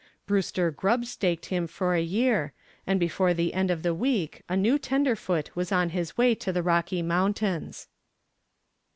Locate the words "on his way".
5.71-6.33